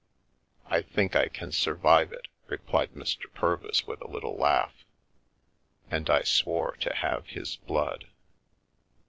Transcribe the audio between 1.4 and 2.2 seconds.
survive